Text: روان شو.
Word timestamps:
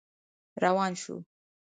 روان 0.63 0.93
شو. 1.01 1.15